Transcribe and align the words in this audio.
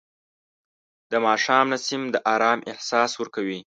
د 1.11 1.13
ماښام 1.25 1.65
نسیم 1.73 2.01
د 2.11 2.15
آرام 2.33 2.59
احساس 2.71 3.11
ورکوي 3.17 3.59